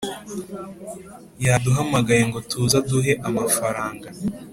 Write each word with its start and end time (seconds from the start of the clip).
yaduhamagaye 1.45 2.23
ngo 2.29 2.39
tuze 2.49 2.75
aduhe 2.81 3.13
amafaranga 3.27 4.07